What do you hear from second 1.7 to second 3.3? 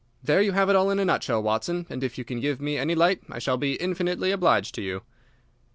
and if you can give me any light